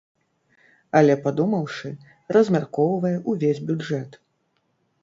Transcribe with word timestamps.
Але 0.99 1.17
падумаўшы, 1.25 1.91
размяркоўвае 2.39 3.17
увесь 3.35 3.65
бюджэт! 3.71 4.21